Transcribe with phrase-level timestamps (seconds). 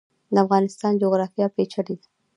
[0.33, 2.05] د افغانستان جغرافیا پیچلې ده